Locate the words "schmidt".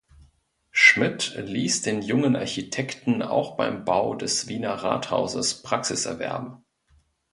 0.71-1.35